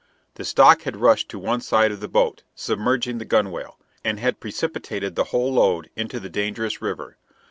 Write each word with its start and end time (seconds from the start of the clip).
The 0.33 0.45
stock 0.45 0.81
had 0.81 0.97
rushed 0.97 1.29
to 1.29 1.37
one 1.37 1.61
side 1.61 1.91
of 1.91 1.99
the 1.99 2.07
boat, 2.07 2.41
submerging 2.55 3.19
the 3.19 3.23
gunwale, 3.23 3.77
and 4.03 4.19
had 4.19 4.39
precipitated 4.39 5.15
the 5.15 5.25
whole 5.25 5.53
load 5.53 5.91
into 5.95 6.19
the 6.19 6.27
dangerous 6.27 6.81
river. 6.81 7.17